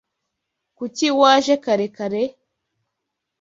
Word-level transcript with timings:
Kuki 0.77 1.07
waje 1.19 1.55
kare 1.63 1.87
kare? 1.95 2.23